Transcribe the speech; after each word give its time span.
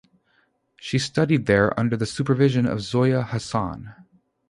She 0.77 0.97
studied 0.97 1.45
there 1.45 1.79
under 1.79 1.95
the 1.95 2.07
supervision 2.07 2.65
of 2.65 2.81
Zoya 2.81 3.21
Hasan. 3.21 3.93